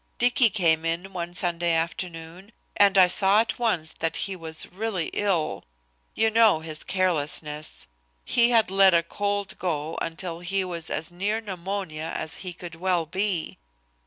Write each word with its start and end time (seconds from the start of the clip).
Dicky 0.17 0.49
came 0.49 0.83
in 0.83 1.13
one 1.13 1.35
Sunday 1.35 1.75
afternoon 1.75 2.51
and 2.75 2.97
I 2.97 3.05
saw 3.07 3.39
at 3.41 3.59
once 3.59 3.93
that 3.93 4.17
he 4.25 4.35
was 4.35 4.65
really 4.71 5.11
ill. 5.13 5.63
You 6.15 6.31
know 6.31 6.61
his 6.61 6.83
carelessness. 6.83 7.85
He 8.25 8.49
had 8.49 8.71
let 8.71 8.95
a 8.95 9.03
cold 9.03 9.59
go 9.59 9.99
until 10.01 10.39
he 10.39 10.65
was 10.65 10.89
as 10.89 11.11
near 11.11 11.39
pneumonia 11.39 12.13
as 12.15 12.37
he 12.37 12.51
could 12.51 12.73
well 12.73 13.05
be. 13.05 13.59